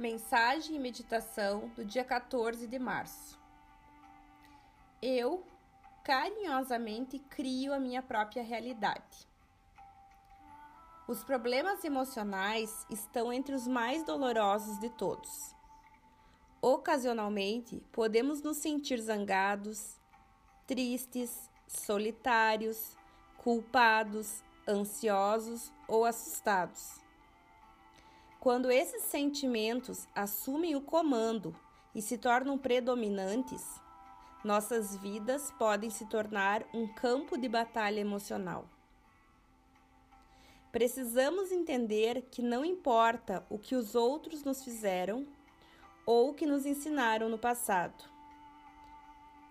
[0.00, 3.38] Mensagem e meditação do dia 14 de março.
[5.02, 5.44] Eu
[6.02, 9.28] carinhosamente crio a minha própria realidade.
[11.06, 15.54] Os problemas emocionais estão entre os mais dolorosos de todos.
[16.62, 20.00] Ocasionalmente, podemos nos sentir zangados,
[20.66, 22.96] tristes, solitários,
[23.36, 26.99] culpados, ansiosos ou assustados.
[28.40, 31.54] Quando esses sentimentos assumem o comando
[31.94, 33.62] e se tornam predominantes,
[34.42, 38.64] nossas vidas podem se tornar um campo de batalha emocional.
[40.72, 45.26] Precisamos entender que não importa o que os outros nos fizeram
[46.06, 48.04] ou o que nos ensinaram no passado.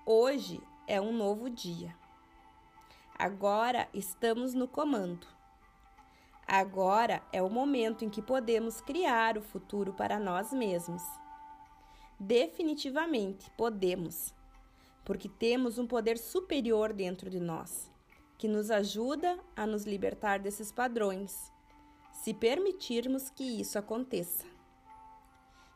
[0.03, 1.95] Hoje é um novo dia.
[3.19, 5.38] Agora estamos no comando.
[6.51, 11.03] Agora é o momento em que podemos criar o futuro para nós mesmos.
[12.19, 14.33] Definitivamente podemos,
[15.05, 17.91] porque temos um poder superior dentro de nós,
[18.35, 21.53] que nos ajuda a nos libertar desses padrões,
[22.11, 24.43] se permitirmos que isso aconteça.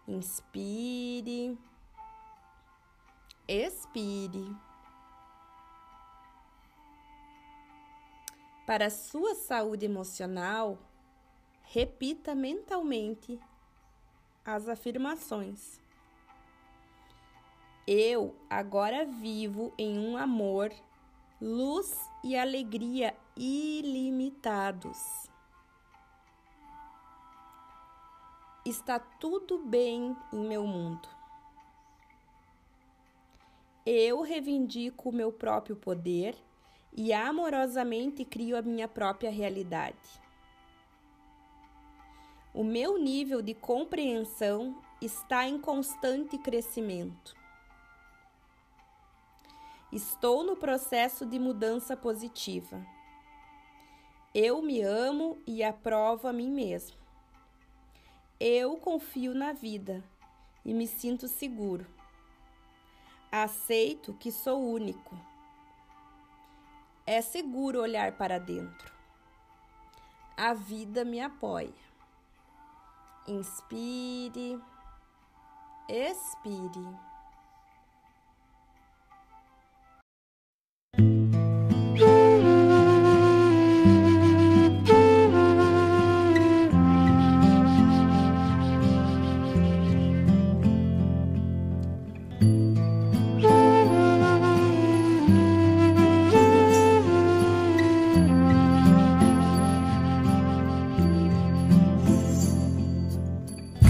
[0.07, 1.55] Inspire,
[3.47, 4.72] expire.
[8.65, 10.79] Para sua saúde emocional,
[11.63, 13.37] repita mentalmente
[14.45, 15.81] as afirmações.
[17.85, 20.71] Eu agora vivo em um amor,
[21.41, 24.97] luz e alegria ilimitados.
[28.65, 31.09] Está tudo bem em meu mundo.
[33.85, 36.41] Eu reivindico o meu próprio poder
[36.95, 40.21] e amorosamente crio a minha própria realidade.
[42.53, 47.35] O meu nível de compreensão está em constante crescimento.
[49.91, 52.85] Estou no processo de mudança positiva.
[54.33, 56.97] Eu me amo e aprovo a mim mesmo.
[58.39, 60.03] Eu confio na vida
[60.63, 61.85] e me sinto seguro.
[63.31, 65.32] Aceito que sou único
[67.05, 68.91] é seguro olhar para dentro.
[70.35, 71.73] A vida me apoia.
[73.27, 74.59] Inspire,
[75.87, 77.12] expire.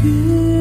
[0.04, 0.53] you.